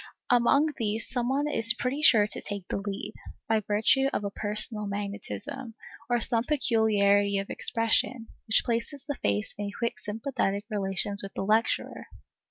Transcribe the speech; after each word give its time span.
Among 0.31 0.69
these 0.77 1.07
some 1.07 1.29
one 1.29 1.47
is 1.47 1.75
pretty 1.75 2.01
sure 2.01 2.25
to 2.25 2.41
take 2.41 2.67
the 2.69 2.77
lead, 2.83 3.13
by 3.47 3.59
virtue 3.59 4.07
of 4.11 4.23
a 4.23 4.31
personal 4.31 4.87
magnetism, 4.87 5.75
or 6.09 6.19
some 6.19 6.43
peculiarity 6.43 7.37
of 7.37 7.51
expression, 7.51 8.27
which 8.47 8.63
places 8.65 9.03
the 9.05 9.13
face 9.13 9.53
in 9.59 9.69
quick 9.69 9.99
sympathetic 9.99 10.65
relations 10.71 11.21
with 11.21 11.35
the 11.35 11.45
lecturer. 11.45 12.07